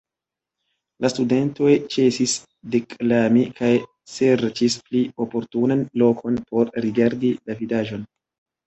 [1.05, 2.33] La studentoj ĉesis
[2.77, 3.71] deklami kaj
[4.17, 8.13] serĉis pli oportunan lokon por rigardi la vidaĵon.